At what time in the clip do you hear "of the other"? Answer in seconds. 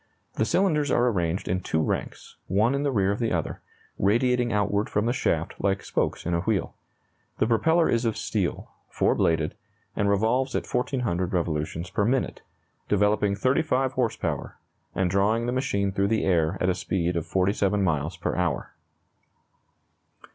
3.11-3.61